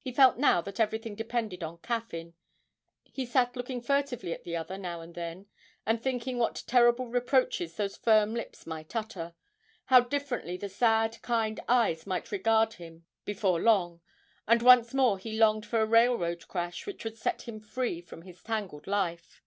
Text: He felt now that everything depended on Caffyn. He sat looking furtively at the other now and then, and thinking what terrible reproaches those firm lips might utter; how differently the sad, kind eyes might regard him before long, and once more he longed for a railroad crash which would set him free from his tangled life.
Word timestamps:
He 0.00 0.12
felt 0.12 0.38
now 0.38 0.62
that 0.62 0.80
everything 0.80 1.14
depended 1.14 1.62
on 1.62 1.76
Caffyn. 1.82 2.32
He 3.04 3.26
sat 3.26 3.54
looking 3.54 3.82
furtively 3.82 4.32
at 4.32 4.42
the 4.42 4.56
other 4.56 4.78
now 4.78 5.02
and 5.02 5.14
then, 5.14 5.44
and 5.84 6.00
thinking 6.02 6.38
what 6.38 6.64
terrible 6.66 7.08
reproaches 7.08 7.76
those 7.76 7.94
firm 7.94 8.32
lips 8.32 8.66
might 8.66 8.96
utter; 8.96 9.34
how 9.84 10.00
differently 10.00 10.56
the 10.56 10.70
sad, 10.70 11.20
kind 11.20 11.60
eyes 11.68 12.06
might 12.06 12.32
regard 12.32 12.72
him 12.76 13.04
before 13.26 13.60
long, 13.60 14.00
and 14.46 14.62
once 14.62 14.94
more 14.94 15.18
he 15.18 15.36
longed 15.38 15.66
for 15.66 15.82
a 15.82 15.84
railroad 15.84 16.48
crash 16.48 16.86
which 16.86 17.04
would 17.04 17.18
set 17.18 17.42
him 17.42 17.60
free 17.60 18.00
from 18.00 18.22
his 18.22 18.42
tangled 18.42 18.86
life. 18.86 19.42